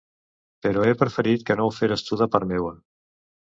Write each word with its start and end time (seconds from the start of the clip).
Però 0.67 0.85
he 0.85 0.95
preferit 1.03 1.47
que 1.51 1.59
ho 1.67 1.69
feres 1.83 2.07
tu 2.09 2.21
de 2.25 2.31
part 2.37 2.51
meua. 2.57 2.77